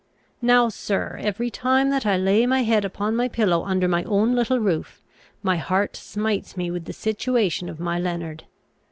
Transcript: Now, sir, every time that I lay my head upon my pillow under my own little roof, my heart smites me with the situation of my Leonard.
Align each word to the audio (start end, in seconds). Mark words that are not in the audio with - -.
Now, 0.41 0.69
sir, 0.69 1.19
every 1.21 1.51
time 1.51 1.91
that 1.91 2.07
I 2.07 2.17
lay 2.17 2.47
my 2.47 2.63
head 2.63 2.83
upon 2.83 3.15
my 3.15 3.27
pillow 3.27 3.63
under 3.63 3.87
my 3.87 4.03
own 4.05 4.33
little 4.33 4.57
roof, 4.59 5.03
my 5.43 5.57
heart 5.57 5.95
smites 5.95 6.57
me 6.57 6.71
with 6.71 6.85
the 6.85 6.91
situation 6.93 7.69
of 7.69 7.79
my 7.79 7.99
Leonard. 7.99 8.45